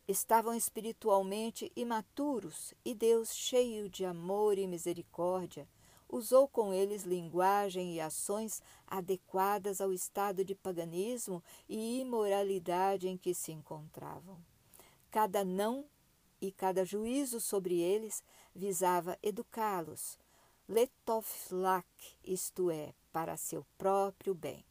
Estavam 0.08 0.52
espiritualmente 0.52 1.70
imaturos 1.76 2.74
e 2.84 2.92
Deus, 2.92 3.32
cheio 3.32 3.88
de 3.88 4.04
amor 4.04 4.58
e 4.58 4.66
misericórdia, 4.66 5.68
usou 6.08 6.48
com 6.48 6.74
eles 6.74 7.04
linguagem 7.04 7.94
e 7.94 8.00
ações 8.00 8.60
adequadas 8.88 9.80
ao 9.80 9.92
estado 9.92 10.44
de 10.44 10.56
paganismo 10.56 11.40
e 11.68 12.00
imoralidade 12.00 13.06
em 13.06 13.16
que 13.16 13.32
se 13.32 13.52
encontravam. 13.52 14.36
Cada 15.16 15.42
não 15.42 15.86
e 16.42 16.52
cada 16.52 16.84
juízo 16.84 17.40
sobre 17.40 17.80
eles 17.80 18.22
visava 18.54 19.18
educá-los, 19.22 20.18
letoflak, 20.68 21.86
isto 22.22 22.70
é, 22.70 22.92
para 23.14 23.34
seu 23.38 23.64
próprio 23.78 24.34
bem. 24.34 24.62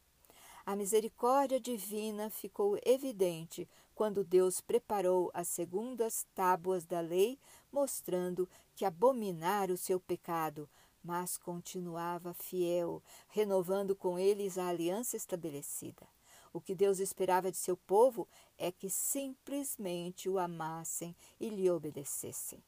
A 0.64 0.76
misericórdia 0.76 1.58
divina 1.58 2.30
ficou 2.30 2.78
evidente 2.86 3.68
quando 3.92 4.22
Deus 4.22 4.60
preparou 4.60 5.32
as 5.34 5.48
segundas 5.48 6.24
tábuas 6.32 6.84
da 6.84 7.00
lei, 7.00 7.40
mostrando 7.72 8.48
que 8.76 8.84
abominar 8.84 9.68
o 9.72 9.76
seu 9.76 9.98
pecado, 9.98 10.70
mas 11.02 11.36
continuava 11.36 12.32
fiel, 12.32 13.02
renovando 13.30 13.96
com 13.96 14.16
eles 14.16 14.58
a 14.58 14.68
aliança 14.68 15.16
estabelecida. 15.16 16.06
O 16.56 16.60
que 16.62 16.74
Deus 16.74 17.00
esperava 17.00 17.50
de 17.50 17.58
seu 17.58 17.76
povo 17.76 18.26
é 18.56 18.72
que 18.72 18.88
simplesmente 18.88 20.26
o 20.26 20.38
amassem 20.38 21.14
e 21.38 21.50
lhe 21.50 21.70
obedecessem. 21.70 22.64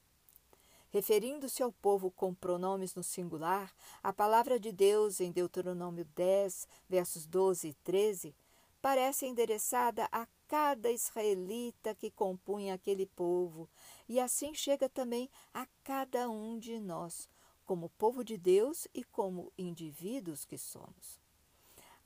Referindo-se 0.90 1.62
ao 1.62 1.72
povo 1.72 2.10
com 2.10 2.34
pronomes 2.34 2.94
no 2.94 3.02
singular, 3.02 3.74
a 4.02 4.12
palavra 4.12 4.60
de 4.60 4.72
Deus 4.72 5.22
em 5.22 5.32
Deuteronômio 5.32 6.04
10, 6.14 6.68
versos 6.86 7.24
12 7.24 7.68
e 7.68 7.74
13, 7.82 8.36
parece 8.82 9.24
endereçada 9.24 10.06
a 10.12 10.26
cada 10.46 10.90
israelita 10.90 11.94
que 11.94 12.10
compunha 12.10 12.74
aquele 12.74 13.06
povo, 13.06 13.70
e 14.06 14.20
assim 14.20 14.52
chega 14.52 14.86
também 14.86 15.30
a 15.54 15.66
cada 15.82 16.28
um 16.28 16.58
de 16.58 16.78
nós, 16.78 17.26
como 17.64 17.88
povo 17.96 18.22
de 18.22 18.36
Deus 18.36 18.86
e 18.92 19.02
como 19.02 19.50
indivíduos 19.56 20.44
que 20.44 20.58
somos. 20.58 21.26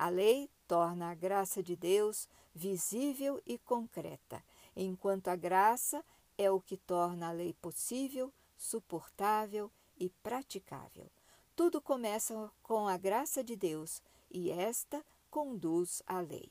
A 0.02 0.08
lei 0.08 0.50
torna 0.66 1.12
a 1.12 1.14
graça 1.14 1.62
de 1.62 1.76
Deus 1.76 2.28
visível 2.52 3.40
e 3.46 3.56
concreta, 3.56 4.42
enquanto 4.74 5.28
a 5.28 5.36
graça 5.36 6.04
é 6.36 6.50
o 6.50 6.60
que 6.60 6.76
torna 6.76 7.28
a 7.28 7.32
lei 7.32 7.52
possível, 7.52 8.32
suportável 8.58 9.70
e 9.96 10.10
praticável. 10.10 11.08
Tudo 11.54 11.80
começa 11.80 12.50
com 12.64 12.88
a 12.88 12.96
graça 12.96 13.44
de 13.44 13.54
Deus 13.54 14.02
e 14.28 14.50
esta 14.50 15.06
conduz 15.30 16.02
à 16.04 16.18
lei. 16.18 16.50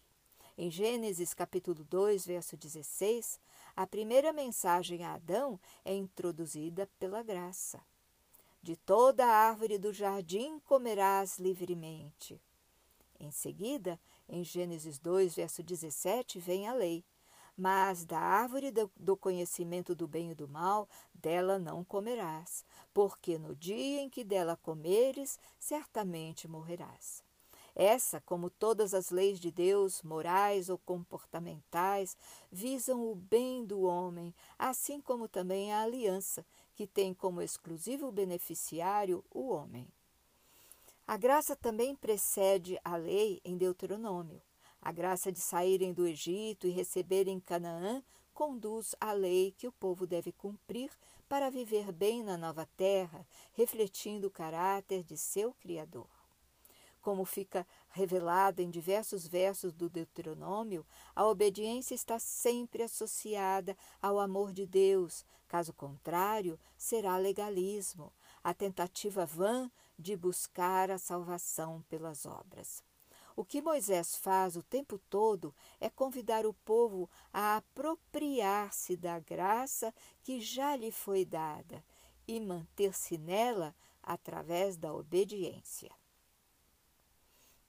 Em 0.57 0.71
Gênesis 0.71 1.33
capítulo 1.33 1.83
2, 1.83 2.25
verso 2.25 2.55
16, 2.55 3.37
a 3.75 3.85
primeira 3.85 4.31
mensagem 4.31 5.03
a 5.03 5.15
Adão 5.15 5.59
é 5.83 5.93
introduzida 5.93 6.89
pela 6.97 7.21
graça. 7.21 7.81
De 8.63 8.77
toda 8.77 9.25
a 9.25 9.49
árvore 9.49 9.77
do 9.77 9.91
jardim 9.91 10.57
comerás 10.61 11.37
livremente. 11.37 12.41
Em 13.21 13.29
seguida, 13.29 13.99
em 14.27 14.43
Gênesis 14.43 14.97
2, 14.97 15.35
verso 15.35 15.61
17, 15.61 16.39
vem 16.39 16.67
a 16.67 16.73
lei. 16.73 17.05
Mas 17.55 18.03
da 18.03 18.17
árvore 18.17 18.73
do 18.97 19.15
conhecimento 19.15 19.93
do 19.93 20.07
bem 20.07 20.31
e 20.31 20.33
do 20.33 20.47
mal, 20.47 20.89
dela 21.13 21.59
não 21.59 21.83
comerás, 21.83 22.65
porque 22.91 23.37
no 23.37 23.55
dia 23.55 24.01
em 24.01 24.09
que 24.09 24.23
dela 24.23 24.57
comeres, 24.57 25.39
certamente 25.59 26.47
morrerás. 26.47 27.23
Essa, 27.75 28.19
como 28.21 28.49
todas 28.49 28.91
as 28.91 29.11
leis 29.11 29.39
de 29.39 29.51
Deus, 29.51 30.01
morais 30.01 30.67
ou 30.67 30.79
comportamentais, 30.79 32.17
visam 32.51 33.07
o 33.07 33.13
bem 33.13 33.63
do 33.63 33.83
homem, 33.83 34.33
assim 34.57 34.99
como 34.99 35.27
também 35.27 35.71
a 35.71 35.83
aliança, 35.83 36.43
que 36.73 36.87
tem 36.87 37.13
como 37.13 37.39
exclusivo 37.39 38.11
beneficiário 38.11 39.23
o 39.29 39.49
homem. 39.49 39.87
A 41.11 41.17
graça 41.17 41.57
também 41.57 41.93
precede 41.93 42.79
a 42.85 42.95
lei 42.95 43.41
em 43.43 43.57
Deuteronômio. 43.57 44.41
A 44.81 44.93
graça 44.93 45.29
de 45.29 45.41
saírem 45.41 45.91
do 45.91 46.07
Egito 46.07 46.65
e 46.65 46.69
receberem 46.69 47.37
Canaã 47.37 48.01
conduz 48.33 48.95
à 48.97 49.11
lei 49.11 49.53
que 49.57 49.67
o 49.67 49.73
povo 49.73 50.07
deve 50.07 50.31
cumprir 50.31 50.89
para 51.27 51.49
viver 51.49 51.91
bem 51.91 52.23
na 52.23 52.37
nova 52.37 52.65
terra, 52.77 53.27
refletindo 53.51 54.27
o 54.27 54.31
caráter 54.31 55.03
de 55.03 55.17
seu 55.17 55.51
Criador. 55.55 56.07
Como 57.01 57.25
fica 57.25 57.67
revelado 57.89 58.61
em 58.61 58.69
diversos 58.69 59.27
versos 59.27 59.73
do 59.73 59.89
Deuteronômio, 59.89 60.85
a 61.13 61.27
obediência 61.27 61.93
está 61.93 62.19
sempre 62.19 62.83
associada 62.83 63.75
ao 64.01 64.17
amor 64.17 64.53
de 64.53 64.65
Deus, 64.65 65.25
caso 65.45 65.73
contrário, 65.73 66.57
será 66.77 67.17
legalismo, 67.17 68.13
a 68.41 68.53
tentativa 68.53 69.25
vã 69.25 69.69
de 70.01 70.17
buscar 70.17 70.89
a 70.89 70.97
salvação 70.97 71.83
pelas 71.87 72.25
obras. 72.25 72.83
O 73.35 73.45
que 73.45 73.61
Moisés 73.61 74.15
faz 74.15 74.57
o 74.57 74.63
tempo 74.63 74.99
todo 75.09 75.55
é 75.79 75.89
convidar 75.89 76.45
o 76.45 76.53
povo 76.53 77.09
a 77.31 77.57
apropriar-se 77.57 78.97
da 78.97 79.19
graça 79.19 79.93
que 80.21 80.41
já 80.41 80.75
lhe 80.75 80.91
foi 80.91 81.23
dada 81.23 81.83
e 82.27 82.39
manter-se 82.39 83.17
nela 83.17 83.73
através 84.03 84.75
da 84.75 84.93
obediência. 84.93 85.91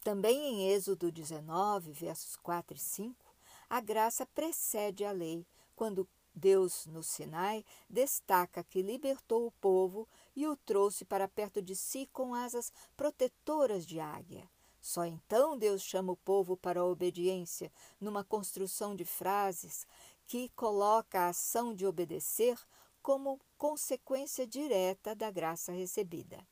Também 0.03 0.37
em 0.37 0.69
Êxodo 0.69 1.13
19, 1.13 1.93
versos 1.93 2.35
4 2.37 2.77
e 2.77 2.81
5, 2.81 3.35
a 3.71 3.81
graça 3.81 4.27
precede 4.27 5.05
a 5.05 5.13
lei, 5.13 5.47
quando 5.77 6.09
Deus, 6.35 6.87
no 6.87 7.03
Sinai, 7.03 7.65
destaca 7.89 8.65
que 8.65 8.83
libertou 8.83 9.47
o 9.47 9.53
povo 9.53 10.09
e 10.35 10.47
o 10.47 10.57
trouxe 10.57 11.05
para 11.05 11.29
perto 11.29 11.61
de 11.61 11.77
si 11.77 12.09
com 12.13 12.35
asas 12.35 12.73
protetoras 12.97 13.87
de 13.87 14.01
águia. 14.01 14.49
Só 14.81 15.05
então 15.05 15.57
Deus 15.57 15.83
chama 15.83 16.13
o 16.13 16.17
povo 16.17 16.57
para 16.57 16.81
a 16.81 16.85
obediência, 16.85 17.73
numa 18.01 18.25
construção 18.25 18.97
de 18.97 19.05
frases 19.05 19.87
que 20.27 20.49
coloca 20.51 21.21
a 21.21 21.29
ação 21.29 21.75
de 21.75 21.87
obedecer 21.87 22.59
como 23.01 23.41
consequência 23.57 24.47
direta 24.47 25.15
da 25.15 25.31
graça 25.31 25.73
recebida. 25.73 26.45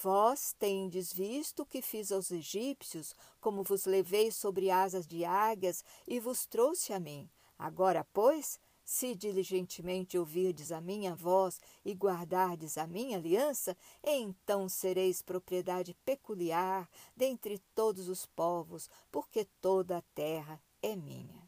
Vós 0.00 0.54
tendes 0.58 1.12
visto 1.12 1.62
o 1.62 1.66
que 1.66 1.82
fiz 1.82 2.12
aos 2.12 2.30
egípcios, 2.30 3.14
como 3.40 3.62
vos 3.62 3.84
levei 3.84 4.30
sobre 4.30 4.70
asas 4.70 5.06
de 5.06 5.24
águias 5.24 5.84
e 6.06 6.20
vos 6.20 6.46
trouxe 6.46 6.92
a 6.92 7.00
mim. 7.00 7.28
Agora, 7.58 8.06
pois, 8.12 8.60
se 8.88 9.14
diligentemente 9.14 10.16
ouvirdes 10.16 10.72
a 10.72 10.80
minha 10.80 11.14
voz 11.14 11.60
e 11.84 11.92
guardardes 11.92 12.78
a 12.78 12.86
minha 12.86 13.18
aliança, 13.18 13.76
então 14.02 14.66
sereis 14.66 15.20
propriedade 15.20 15.92
peculiar 16.06 16.88
dentre 17.14 17.58
todos 17.74 18.08
os 18.08 18.24
povos, 18.24 18.88
porque 19.12 19.44
toda 19.60 19.98
a 19.98 20.02
terra 20.14 20.58
é 20.80 20.96
minha. 20.96 21.46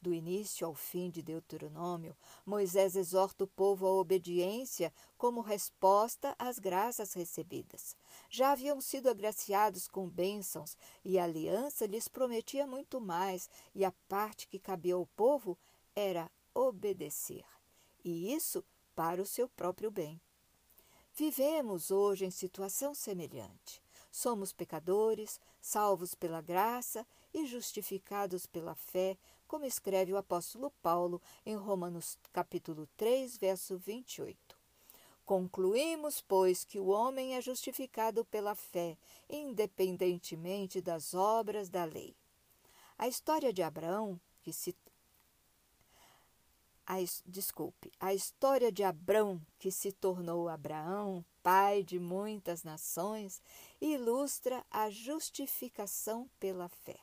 Do 0.00 0.14
início 0.14 0.64
ao 0.64 0.76
fim 0.76 1.10
de 1.10 1.22
Deuteronômio, 1.22 2.16
Moisés 2.46 2.94
exorta 2.94 3.42
o 3.42 3.48
povo 3.48 3.84
à 3.84 3.90
obediência 3.90 4.94
como 5.18 5.40
resposta 5.40 6.36
às 6.38 6.60
graças 6.60 7.14
recebidas. 7.14 7.96
Já 8.30 8.52
haviam 8.52 8.80
sido 8.80 9.08
agraciados 9.08 9.88
com 9.88 10.08
bênçãos 10.08 10.76
e 11.04 11.18
a 11.18 11.24
aliança 11.24 11.84
lhes 11.84 12.06
prometia 12.06 12.64
muito 12.64 13.00
mais, 13.00 13.50
e 13.74 13.84
a 13.84 13.90
parte 14.08 14.46
que 14.46 14.60
cabia 14.60 14.94
ao 14.94 15.06
povo 15.16 15.58
era 15.96 16.30
obedecer, 16.54 17.44
e 18.04 18.32
isso 18.32 18.64
para 18.94 19.20
o 19.20 19.26
seu 19.26 19.48
próprio 19.48 19.90
bem. 19.90 20.20
Vivemos 21.14 21.90
hoje 21.90 22.24
em 22.24 22.30
situação 22.30 22.94
semelhante. 22.94 23.82
Somos 24.10 24.52
pecadores, 24.52 25.40
salvos 25.60 26.14
pela 26.14 26.40
graça 26.40 27.06
e 27.32 27.46
justificados 27.46 28.46
pela 28.46 28.74
fé, 28.74 29.18
como 29.46 29.64
escreve 29.64 30.12
o 30.12 30.16
apóstolo 30.16 30.70
Paulo 30.82 31.20
em 31.44 31.56
Romanos 31.56 32.18
capítulo 32.32 32.88
3, 32.96 33.36
verso 33.38 33.76
28. 33.78 34.56
Concluímos, 35.24 36.20
pois, 36.20 36.64
que 36.64 36.78
o 36.78 36.88
homem 36.88 37.34
é 37.34 37.40
justificado 37.40 38.24
pela 38.26 38.54
fé, 38.54 38.98
independentemente 39.28 40.80
das 40.80 41.14
obras 41.14 41.70
da 41.70 41.84
lei. 41.84 42.14
A 42.98 43.08
história 43.08 43.52
de 43.52 43.62
Abraão, 43.62 44.20
que 44.42 44.52
se 44.52 44.74
a, 46.86 46.96
desculpe, 47.26 47.90
a 47.98 48.12
história 48.12 48.70
de 48.70 48.82
Abrão, 48.82 49.40
que 49.58 49.70
se 49.70 49.90
tornou 49.92 50.48
Abraão, 50.48 51.24
pai 51.42 51.82
de 51.82 51.98
muitas 51.98 52.62
nações, 52.62 53.42
ilustra 53.80 54.64
a 54.70 54.90
justificação 54.90 56.28
pela 56.38 56.68
fé. 56.68 56.98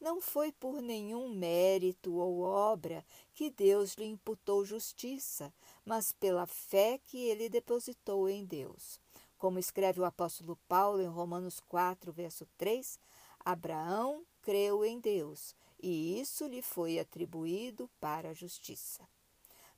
Não 0.00 0.20
foi 0.20 0.50
por 0.50 0.82
nenhum 0.82 1.28
mérito 1.28 2.14
ou 2.14 2.40
obra 2.40 3.04
que 3.34 3.50
Deus 3.50 3.94
lhe 3.94 4.04
imputou 4.04 4.64
justiça, 4.64 5.52
mas 5.84 6.12
pela 6.12 6.46
fé 6.46 6.98
que 7.04 7.18
ele 7.18 7.48
depositou 7.48 8.28
em 8.28 8.44
Deus. 8.44 8.98
Como 9.38 9.58
escreve 9.58 10.00
o 10.00 10.04
apóstolo 10.04 10.58
Paulo 10.68 11.00
em 11.00 11.06
Romanos 11.06 11.60
4, 11.60 12.12
verso 12.12 12.46
3, 12.58 12.98
Abraão 13.44 14.24
creu 14.40 14.84
em 14.84 14.98
Deus 14.98 15.54
e 15.82 16.20
isso 16.20 16.46
lhe 16.46 16.62
foi 16.62 16.98
atribuído 16.98 17.90
para 18.00 18.30
a 18.30 18.34
justiça. 18.34 19.06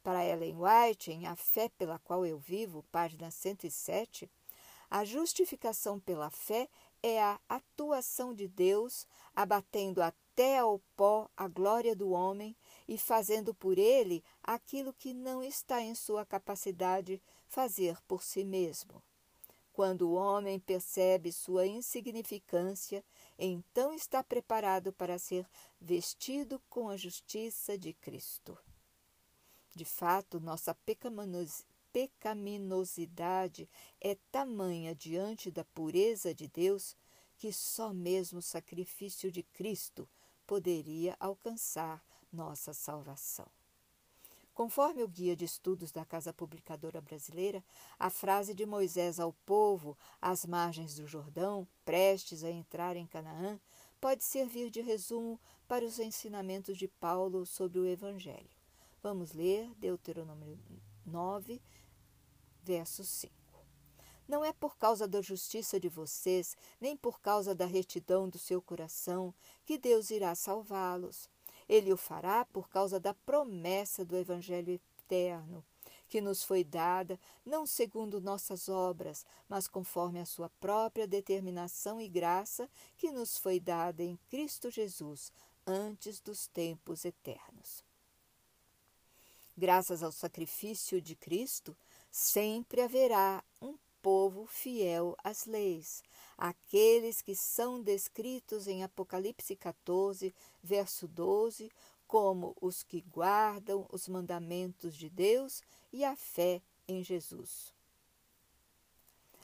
Para 0.02 0.24
Ellen 0.24 0.56
White, 0.56 1.10
em 1.10 1.26
A 1.26 1.34
Fé 1.34 1.70
pela 1.70 1.98
Qual 1.98 2.26
Eu 2.26 2.38
Vivo, 2.38 2.84
página 2.92 3.30
107, 3.30 4.30
a 4.90 5.04
justificação 5.04 5.98
pela 5.98 6.30
fé 6.30 6.68
é 7.02 7.20
a 7.22 7.40
atuação 7.48 8.34
de 8.34 8.46
Deus, 8.46 9.06
abatendo 9.34 10.02
até 10.02 10.58
ao 10.58 10.78
pó 10.96 11.28
a 11.36 11.48
glória 11.48 11.96
do 11.96 12.10
homem 12.10 12.54
e 12.86 12.98
fazendo 12.98 13.54
por 13.54 13.78
ele 13.78 14.22
aquilo 14.42 14.92
que 14.92 15.14
não 15.14 15.42
está 15.42 15.80
em 15.80 15.94
sua 15.94 16.24
capacidade 16.24 17.20
fazer 17.48 18.00
por 18.06 18.22
si 18.22 18.44
mesmo. 18.44 19.02
Quando 19.74 20.08
o 20.08 20.14
homem 20.14 20.58
percebe 20.60 21.32
sua 21.32 21.66
insignificância, 21.66 23.04
então 23.36 23.92
está 23.92 24.22
preparado 24.22 24.92
para 24.92 25.18
ser 25.18 25.50
vestido 25.80 26.62
com 26.70 26.88
a 26.88 26.96
justiça 26.96 27.76
de 27.76 27.92
Cristo. 27.92 28.56
De 29.74 29.84
fato, 29.84 30.38
nossa 30.38 30.76
pecaminosidade 31.92 33.68
é 34.00 34.16
tamanha 34.30 34.94
diante 34.94 35.50
da 35.50 35.64
pureza 35.64 36.32
de 36.32 36.46
Deus 36.46 36.96
que 37.36 37.52
só 37.52 37.92
mesmo 37.92 38.38
o 38.38 38.42
sacrifício 38.42 39.32
de 39.32 39.42
Cristo 39.42 40.08
poderia 40.46 41.16
alcançar 41.18 42.00
nossa 42.32 42.72
salvação. 42.72 43.50
Conforme 44.54 45.02
o 45.02 45.08
Guia 45.08 45.34
de 45.34 45.44
Estudos 45.44 45.90
da 45.90 46.04
Casa 46.04 46.32
Publicadora 46.32 47.00
Brasileira, 47.00 47.62
a 47.98 48.08
frase 48.08 48.54
de 48.54 48.64
Moisés 48.64 49.18
ao 49.18 49.32
povo, 49.44 49.98
às 50.22 50.46
margens 50.46 50.94
do 50.94 51.08
Jordão, 51.08 51.66
prestes 51.84 52.44
a 52.44 52.50
entrar 52.50 52.96
em 52.96 53.04
Canaã, 53.04 53.60
pode 54.00 54.22
servir 54.22 54.70
de 54.70 54.80
resumo 54.80 55.40
para 55.66 55.84
os 55.84 55.98
ensinamentos 55.98 56.78
de 56.78 56.86
Paulo 56.86 57.44
sobre 57.44 57.80
o 57.80 57.86
Evangelho. 57.86 58.48
Vamos 59.02 59.32
ler 59.32 59.74
Deuteronômio 59.74 60.56
9, 61.04 61.60
verso 62.62 63.02
5. 63.02 63.34
Não 64.28 64.44
é 64.44 64.52
por 64.52 64.78
causa 64.78 65.08
da 65.08 65.20
justiça 65.20 65.80
de 65.80 65.88
vocês, 65.88 66.56
nem 66.80 66.96
por 66.96 67.20
causa 67.20 67.56
da 67.56 67.66
retidão 67.66 68.28
do 68.28 68.38
seu 68.38 68.62
coração, 68.62 69.34
que 69.66 69.76
Deus 69.76 70.10
irá 70.10 70.34
salvá-los. 70.36 71.28
Ele 71.68 71.92
o 71.92 71.96
fará 71.96 72.44
por 72.44 72.68
causa 72.68 73.00
da 73.00 73.14
promessa 73.14 74.04
do 74.04 74.16
Evangelho 74.16 74.72
eterno, 74.72 75.64
que 76.08 76.20
nos 76.20 76.42
foi 76.42 76.62
dada, 76.62 77.18
não 77.44 77.66
segundo 77.66 78.20
nossas 78.20 78.68
obras, 78.68 79.24
mas 79.48 79.66
conforme 79.66 80.20
a 80.20 80.26
sua 80.26 80.48
própria 80.60 81.06
determinação 81.06 82.00
e 82.00 82.08
graça, 82.08 82.68
que 82.96 83.10
nos 83.10 83.36
foi 83.36 83.58
dada 83.58 84.02
em 84.02 84.18
Cristo 84.30 84.70
Jesus, 84.70 85.32
antes 85.66 86.20
dos 86.20 86.46
tempos 86.46 87.04
eternos. 87.04 87.82
Graças 89.56 90.02
ao 90.02 90.10
sacrifício 90.10 91.00
de 91.00 91.14
Cristo, 91.14 91.76
sempre 92.10 92.80
haverá 92.80 93.42
um 93.62 93.76
povo 94.04 94.44
fiel 94.46 95.16
às 95.24 95.46
leis, 95.46 96.02
aqueles 96.36 97.22
que 97.22 97.34
são 97.34 97.80
descritos 97.80 98.68
em 98.68 98.82
Apocalipse 98.82 99.56
14, 99.56 100.34
verso 100.62 101.08
12, 101.08 101.72
como 102.06 102.54
os 102.60 102.82
que 102.82 103.00
guardam 103.00 103.86
os 103.90 104.06
mandamentos 104.06 104.94
de 104.94 105.08
Deus 105.08 105.62
e 105.90 106.04
a 106.04 106.14
fé 106.14 106.60
em 106.86 107.02
Jesus. 107.02 107.72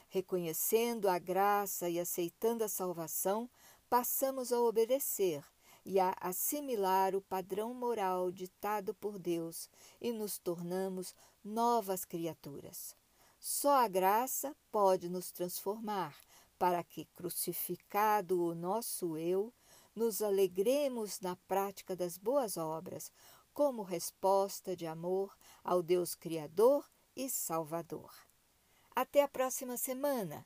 Reconhecendo 0.09 1.09
a 1.09 1.17
graça 1.17 1.89
e 1.89 1.99
aceitando 1.99 2.63
a 2.63 2.67
salvação, 2.67 3.49
passamos 3.89 4.53
a 4.53 4.61
obedecer 4.61 5.43
e 5.83 5.99
a 5.99 6.15
assimilar 6.21 7.15
o 7.15 7.21
padrão 7.21 7.73
moral 7.73 8.31
ditado 8.31 8.93
por 8.93 9.17
Deus 9.17 9.67
e 9.99 10.11
nos 10.11 10.37
tornamos 10.37 11.15
novas 11.43 12.05
criaturas. 12.05 13.00
Só 13.43 13.77
a 13.77 13.87
graça 13.87 14.55
pode 14.71 15.09
nos 15.09 15.31
transformar, 15.31 16.15
para 16.59 16.83
que, 16.83 17.05
crucificado 17.05 18.39
o 18.39 18.53
nosso 18.53 19.17
eu, 19.17 19.51
nos 19.95 20.21
alegremos 20.21 21.19
na 21.19 21.35
prática 21.47 21.95
das 21.95 22.19
boas 22.19 22.55
obras, 22.55 23.11
como 23.51 23.81
resposta 23.81 24.75
de 24.75 24.85
amor 24.85 25.35
ao 25.63 25.81
Deus 25.81 26.13
Criador 26.13 26.87
e 27.15 27.31
Salvador. 27.31 28.13
Até 28.95 29.23
a 29.23 29.27
próxima 29.27 29.75
semana! 29.75 30.45